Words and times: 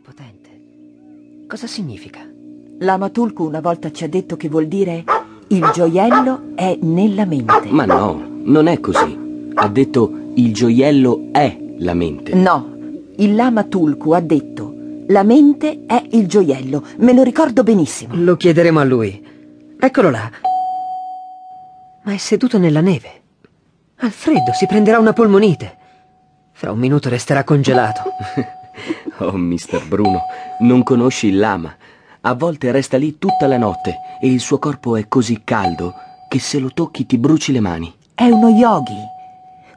Che 0.00 0.12
potente. 0.12 1.46
Cosa 1.46 1.66
significa? 1.66 2.20
Lama 2.78 3.10
Tulku 3.10 3.44
una 3.44 3.60
volta 3.60 3.92
ci 3.92 4.04
ha 4.04 4.08
detto 4.08 4.36
che 4.36 4.48
vuol 4.48 4.66
dire 4.66 5.04
il 5.48 5.70
gioiello 5.74 6.52
è 6.54 6.78
nella 6.80 7.26
mente. 7.26 7.68
Ma 7.68 7.84
no, 7.84 8.18
non 8.44 8.66
è 8.66 8.80
così. 8.80 9.50
Ha 9.52 9.68
detto 9.68 10.10
il 10.34 10.54
gioiello 10.54 11.28
è 11.32 11.54
la 11.78 11.92
mente. 11.92 12.34
No, 12.34 12.76
il 13.16 13.34
Lama 13.34 13.64
Tulku 13.64 14.12
ha 14.12 14.20
detto 14.20 14.74
la 15.08 15.22
mente 15.22 15.84
è 15.86 16.02
il 16.12 16.26
gioiello. 16.26 16.82
Me 16.98 17.12
lo 17.12 17.22
ricordo 17.22 17.62
benissimo. 17.62 18.14
Lo 18.16 18.36
chiederemo 18.36 18.80
a 18.80 18.84
lui. 18.84 19.22
Eccolo 19.78 20.08
là. 20.08 20.30
Ma 22.04 22.12
è 22.12 22.16
seduto 22.16 22.58
nella 22.58 22.80
neve. 22.80 23.20
Al 23.96 24.12
freddo 24.12 24.52
si 24.54 24.66
prenderà 24.66 24.98
una 24.98 25.12
polmonite. 25.12 25.76
Fra 26.52 26.72
un 26.72 26.78
minuto 26.78 27.10
resterà 27.10 27.44
congelato. 27.44 28.02
oh, 29.18 29.36
mister 29.36 29.86
Bruno, 29.86 30.22
non 30.60 30.82
conosci 30.82 31.28
il 31.28 31.38
lama. 31.38 31.74
A 32.22 32.34
volte 32.34 32.70
resta 32.70 32.96
lì 32.96 33.18
tutta 33.18 33.46
la 33.46 33.56
notte 33.56 33.96
e 34.20 34.28
il 34.28 34.40
suo 34.40 34.58
corpo 34.58 34.96
è 34.96 35.08
così 35.08 35.42
caldo 35.42 35.94
che 36.28 36.38
se 36.38 36.58
lo 36.58 36.70
tocchi 36.72 37.06
ti 37.06 37.18
bruci 37.18 37.52
le 37.52 37.60
mani. 37.60 37.92
È 38.14 38.24
uno 38.24 38.48
yogi. 38.48 38.94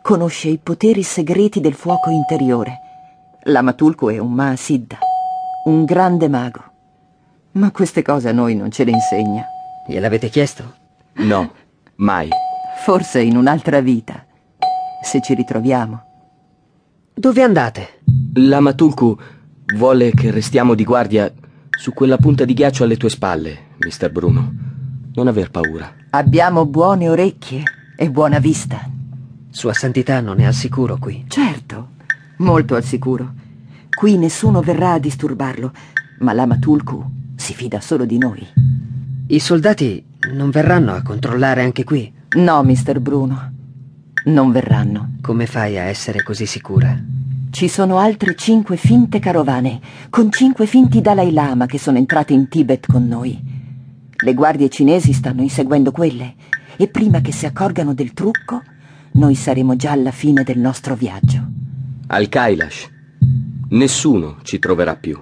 Conosce 0.01 0.49
i 0.49 0.59
poteri 0.61 1.01
segreti 1.03 1.61
del 1.61 1.73
fuoco 1.73 2.09
interiore. 2.09 2.79
L'amatulco 3.43 4.09
è 4.09 4.17
un 4.17 4.33
Mahasiddha, 4.33 4.97
un 5.65 5.85
grande 5.85 6.27
mago. 6.27 6.63
Ma 7.53 7.71
queste 7.71 8.01
cose 8.01 8.29
a 8.29 8.33
noi 8.33 8.55
non 8.55 8.71
ce 8.71 8.83
le 8.83 8.91
insegna. 8.91 9.45
Gliel'avete 9.87 10.29
chiesto? 10.29 10.73
No, 11.13 11.51
mai. 11.95 12.29
Forse 12.83 13.21
in 13.21 13.37
un'altra 13.37 13.79
vita, 13.79 14.25
se 15.01 15.21
ci 15.21 15.33
ritroviamo. 15.33 16.03
Dove 17.13 17.41
andate? 17.41 18.01
L'amatulku 18.35 19.15
vuole 19.75 20.11
che 20.11 20.31
restiamo 20.31 20.73
di 20.73 20.83
guardia 20.83 21.31
su 21.69 21.93
quella 21.93 22.17
punta 22.17 22.45
di 22.45 22.55
ghiaccio 22.55 22.83
alle 22.83 22.97
tue 22.97 23.09
spalle, 23.09 23.75
mister 23.77 24.11
Bruno. 24.11 24.51
Non 25.13 25.27
aver 25.27 25.51
paura. 25.51 25.93
Abbiamo 26.09 26.65
buone 26.65 27.09
orecchie 27.09 27.63
e 27.95 28.09
buona 28.09 28.39
vista. 28.39 28.89
Sua 29.51 29.73
Santità 29.73 30.19
non 30.19 30.39
è 30.39 30.45
al 30.45 30.55
sicuro 30.55 30.97
qui. 30.97 31.25
Certo, 31.27 31.89
molto 32.37 32.73
al 32.73 32.83
sicuro. 32.83 33.33
Qui 33.87 34.17
nessuno 34.17 34.61
verrà 34.61 34.93
a 34.93 34.99
disturbarlo, 34.99 35.71
ma 36.19 36.33
l'ama 36.33 36.57
Tulku 36.57 37.05
si 37.35 37.53
fida 37.53 37.79
solo 37.81 38.05
di 38.05 38.17
noi. 38.17 38.43
I 39.27 39.39
soldati 39.39 40.03
non 40.33 40.49
verranno 40.49 40.93
a 40.93 41.03
controllare 41.03 41.61
anche 41.61 41.83
qui? 41.83 42.11
No, 42.37 42.63
mister 42.63 42.99
Bruno. 42.99 43.51
Non 44.25 44.51
verranno. 44.51 45.17
Come 45.21 45.45
fai 45.45 45.77
a 45.77 45.83
essere 45.83 46.23
così 46.23 46.47
sicura? 46.47 46.99
Ci 47.53 47.67
sono 47.67 47.99
altre 47.99 48.33
cinque 48.33 48.77
finte 48.77 49.19
carovane, 49.19 49.79
con 50.09 50.31
cinque 50.31 50.65
finti 50.65 51.01
Dalai 51.01 51.31
Lama 51.31 51.67
che 51.67 51.77
sono 51.77 51.99
entrate 51.99 52.33
in 52.33 52.47
Tibet 52.47 52.87
con 52.87 53.07
noi. 53.07 53.39
Le 54.11 54.33
guardie 54.33 54.69
cinesi 54.69 55.13
stanno 55.13 55.43
inseguendo 55.43 55.91
quelle 55.91 56.33
e 56.75 56.87
prima 56.87 57.21
che 57.21 57.31
si 57.31 57.45
accorgano 57.45 57.93
del 57.93 58.13
trucco, 58.13 58.63
noi 59.11 59.35
saremo 59.35 59.75
già 59.75 59.91
alla 59.91 60.09
fine 60.09 60.41
del 60.41 60.57
nostro 60.57 60.95
viaggio. 60.95 61.47
Al 62.07 62.27
Kailash. 62.27 62.89
Nessuno 63.69 64.37
ci 64.41 64.57
troverà 64.57 64.95
più. 64.95 65.21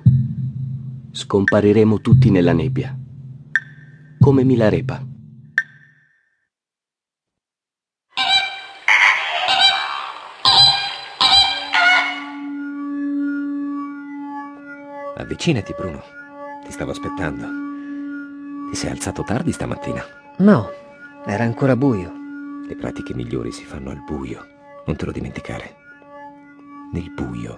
Scompariremo 1.12 2.00
tutti 2.00 2.32
nella 2.32 2.54
nebbia. 2.54 2.98
Come 4.18 4.46
Milarepa. 4.46 5.06
Avvicinati, 15.32 15.74
Bruno. 15.74 16.04
Ti 16.66 16.74
stavo 16.74 16.92
aspettando. 16.92 17.48
Ti 18.70 18.76
sei 18.76 18.92
alzato 18.92 19.24
tardi 19.24 19.54
stamattina? 19.54 20.04
No, 20.40 20.70
era 21.26 21.46
ancora 21.46 21.78
buio. 21.78 22.12
Le 22.68 22.76
pratiche 22.76 23.14
migliori 23.14 23.50
si 23.54 23.64
fanno 23.64 23.92
al 23.92 24.04
buio, 24.04 24.46
non 24.86 24.98
te 24.98 25.06
lo 25.06 25.14
dimenticare. 25.14 25.76
Nel 26.92 27.14
buio, 27.14 27.58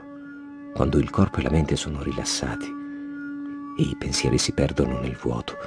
quando 0.76 1.00
il 1.00 1.10
corpo 1.10 1.40
e 1.40 1.42
la 1.42 1.50
mente 1.50 1.76
sono 1.76 2.04
rilassati 2.04 2.68
e 3.80 3.82
i 3.82 3.96
pensieri 3.98 4.38
si 4.38 4.52
perdono 4.52 5.00
nel 5.00 5.18
vuoto, 5.20 5.58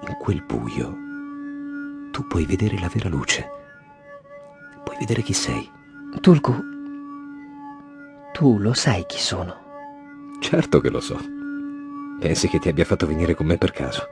in 0.00 0.14
quel 0.16 0.42
buio 0.44 0.96
tu 2.10 2.26
puoi 2.26 2.46
vedere 2.46 2.80
la 2.80 2.88
vera 2.90 3.10
luce. 3.10 3.50
Puoi 4.82 4.96
vedere 4.98 5.20
chi 5.20 5.34
sei. 5.34 5.70
Tulku, 6.22 6.54
tu 8.32 8.56
lo 8.56 8.72
sai 8.72 9.04
chi 9.04 9.18
sono? 9.18 9.63
Certo 10.44 10.78
che 10.82 10.90
lo 10.90 11.00
so. 11.00 11.18
Pensi 12.20 12.48
che 12.48 12.58
ti 12.58 12.68
abbia 12.68 12.84
fatto 12.84 13.06
venire 13.06 13.34
con 13.34 13.46
me 13.46 13.56
per 13.56 13.72
caso? 13.72 14.06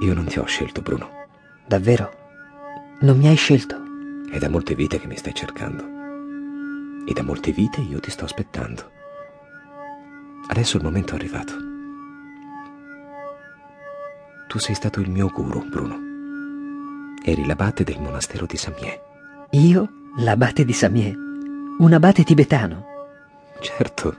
Io 0.00 0.12
non 0.14 0.24
ti 0.24 0.40
ho 0.40 0.44
scelto, 0.44 0.82
Bruno. 0.82 1.08
Davvero? 1.64 2.10
Non 3.02 3.16
mi 3.16 3.28
hai 3.28 3.36
scelto? 3.36 3.80
È 4.28 4.38
da 4.38 4.48
molte 4.48 4.74
vite 4.74 4.98
che 4.98 5.06
mi 5.06 5.16
stai 5.16 5.32
cercando. 5.32 5.84
E 7.06 7.12
da 7.12 7.22
molte 7.22 7.52
vite 7.52 7.80
io 7.82 8.00
ti 8.00 8.10
sto 8.10 8.24
aspettando. 8.24 8.90
Adesso 10.48 10.78
il 10.78 10.82
momento 10.82 11.12
è 11.12 11.18
arrivato. 11.18 11.54
Tu 14.48 14.58
sei 14.58 14.74
stato 14.74 14.98
il 14.98 15.08
mio 15.08 15.28
guru, 15.28 15.68
Bruno. 15.68 16.00
Eri 17.24 17.46
l'abate 17.46 17.84
del 17.84 18.00
monastero 18.00 18.44
di 18.44 18.56
Samie. 18.56 19.00
Io? 19.50 19.88
L'abate 20.16 20.64
di 20.64 20.72
Samie? 20.72 21.14
Un 21.78 21.92
abate 21.92 22.24
tibetano? 22.24 22.90
Certo, 23.62 24.16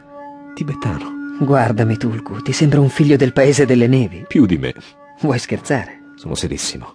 tibetano. 0.53 1.37
Guardami, 1.39 1.97
Tulku, 1.97 2.41
ti 2.41 2.53
sembra 2.53 2.79
un 2.79 2.89
figlio 2.89 3.17
del 3.17 3.33
paese 3.33 3.65
delle 3.65 3.87
nevi. 3.87 4.23
Più 4.25 4.45
di 4.45 4.57
me. 4.57 4.73
Vuoi 5.19 5.37
scherzare? 5.37 6.13
Sono 6.15 6.33
serissimo. 6.33 6.93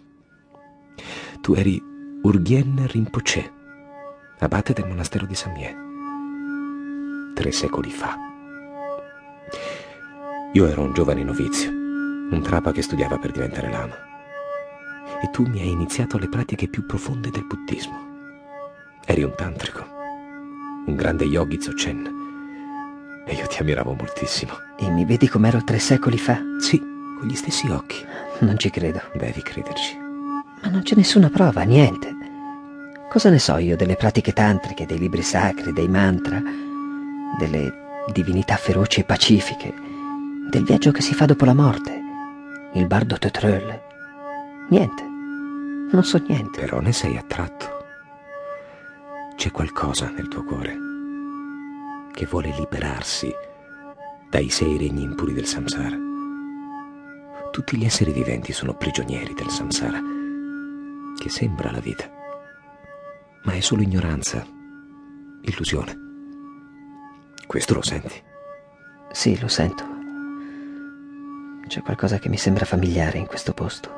Tu 1.43 1.55
eri 1.55 1.81
Urgyen 2.23 2.87
Rinpoche, 2.87 3.53
abate 4.39 4.73
del 4.73 4.87
monastero 4.87 5.27
di 5.27 5.35
Samie. 5.35 5.77
Tre 7.35 7.53
secoli 7.53 7.91
fa. 7.91 8.17
Io 10.55 10.67
ero 10.67 10.83
un 10.83 10.95
giovane 10.95 11.23
novizio, 11.23 11.71
un 11.71 12.41
trapa 12.43 12.73
che 12.73 12.83
studiava 12.83 13.19
per 13.19 13.33
diventare 13.33 13.71
lama. 13.71 13.95
E 15.23 15.31
tu 15.31 15.47
mi 15.47 15.61
hai 15.61 15.71
iniziato 15.71 16.17
alle 16.17 16.29
pratiche 16.29 16.69
più 16.69 16.87
profonde 16.87 17.31
del 17.31 17.47
buddismo. 17.47 18.07
Eri 19.05 19.23
un 19.23 19.35
tantrico, 19.37 19.85
un 20.87 20.97
grande 20.97 21.25
yogi 21.25 21.59
Dzogchen. 21.59 22.17
E 23.29 23.35
io 23.35 23.47
ti 23.47 23.61
ammiravo 23.61 23.93
moltissimo. 23.93 24.53
E 24.79 24.89
mi 24.89 25.05
vedi 25.05 25.29
com'ero 25.29 25.63
tre 25.63 25.79
secoli 25.79 26.17
fa? 26.17 26.41
Sì, 26.61 26.79
con 26.79 27.29
gli 27.29 27.35
stessi 27.35 27.69
occhi. 27.69 28.03
Non 28.39 28.57
ci 28.57 28.71
credo. 28.71 29.03
Devi 29.15 29.43
crederci. 29.43 29.99
Ma 29.99 30.71
non 30.71 30.81
c'è 30.83 30.97
nessuna 30.97 31.29
prova, 31.29 31.61
niente. 31.63 32.17
Cosa 33.11 33.29
ne 33.29 33.39
so 33.39 33.59
io 33.59 33.77
delle 33.77 33.97
pratiche 33.97 34.33
tantriche, 34.33 34.87
dei 34.87 34.99
libri 34.99 35.21
sacri, 35.21 35.75
dei 35.75 35.89
mantra, 35.89 36.43
delle 37.39 38.05
divinità 38.13 38.57
feroci 38.57 39.01
e 39.01 39.05
pacifiche, 39.05 39.75
del 40.51 40.65
viaggio 40.65 40.91
che 40.91 41.03
si 41.03 41.13
fa 41.13 41.27
dopo 41.27 41.45
la 41.45 41.55
morte, 41.55 42.01
il 42.73 42.87
bardo 42.87 43.19
Tetröll? 43.19 43.81
Niente. 44.71 45.03
Non 45.03 46.03
so 46.03 46.19
niente. 46.27 46.61
Però 46.61 46.81
ne 46.81 46.93
sei 46.93 47.19
attratto. 47.19 47.77
C'è 49.37 49.51
qualcosa 49.51 50.09
nel 50.09 50.29
tuo 50.29 50.45
cuore 50.45 50.88
che 52.19 52.27
vuole 52.27 52.53
liberarsi 52.59 53.33
dai 54.29 54.49
sei 54.49 54.77
regni 54.77 55.05
impuri 55.05 55.33
del 55.33 55.47
samsara. 55.47 55.97
Tutti 57.53 57.77
gli 57.77 57.85
esseri 57.85 58.11
viventi 58.11 58.53
sono 58.53 58.75
prigionieri 58.75 59.35
del 59.35 59.49
samsara, 59.49 60.01
che 61.17 61.29
sembra 61.29 61.71
la 61.71 61.79
vita, 61.79 62.11
ma 63.45 63.53
è 63.53 63.61
solo 63.61 63.83
ignoranza, 63.83 64.45
illusione. 65.43 65.97
Questo 67.47 67.75
lo 67.75 67.83
senti? 67.83 68.21
Sì, 69.13 69.39
lo 69.39 69.47
sento. 69.47 69.85
C'è 71.69 71.83
qualcosa 71.83 72.19
che 72.19 72.29
mi 72.29 72.37
sembra 72.37 72.65
familiare 72.65 73.19
in 73.19 73.27
questo 73.27 73.53
posto. 73.53 73.93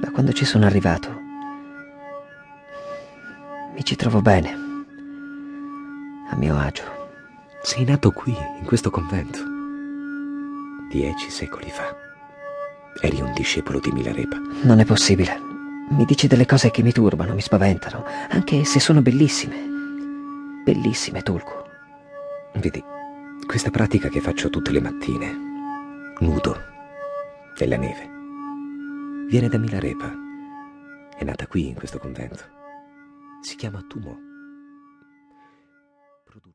Da 0.00 0.10
quando 0.10 0.32
ci 0.32 0.46
sono 0.46 0.64
arrivato, 0.64 1.10
mi 3.74 3.84
ci 3.84 3.94
trovo 3.94 4.22
bene, 4.22 4.67
a 6.30 6.36
mio 6.36 6.56
agio. 6.56 6.84
Sei 7.62 7.84
nato 7.84 8.12
qui, 8.12 8.34
in 8.58 8.64
questo 8.64 8.90
convento, 8.90 9.38
dieci 10.90 11.30
secoli 11.30 11.70
fa. 11.70 11.94
Eri 13.00 13.20
un 13.20 13.32
discepolo 13.32 13.78
di 13.78 13.90
Milarepa. 13.92 14.36
Non 14.62 14.80
è 14.80 14.84
possibile. 14.84 15.40
Mi 15.90 16.04
dici 16.04 16.26
delle 16.26 16.46
cose 16.46 16.70
che 16.70 16.82
mi 16.82 16.92
turbano, 16.92 17.34
mi 17.34 17.40
spaventano, 17.40 18.04
anche 18.30 18.64
se 18.64 18.78
sono 18.78 19.00
bellissime. 19.00 19.56
Bellissime, 20.64 21.22
Tulku. 21.22 21.52
Vedi, 22.54 22.82
questa 23.46 23.70
pratica 23.70 24.08
che 24.08 24.20
faccio 24.20 24.50
tutte 24.50 24.70
le 24.70 24.80
mattine, 24.80 25.36
nudo, 26.20 26.56
nella 27.58 27.76
neve, 27.76 28.10
viene 29.28 29.48
da 29.48 29.58
Milarepa. 29.58 30.12
È 31.16 31.24
nata 31.24 31.46
qui, 31.46 31.68
in 31.68 31.74
questo 31.74 31.98
convento. 31.98 32.44
Si 33.40 33.56
chiama 33.56 33.82
Tumo. 33.88 34.27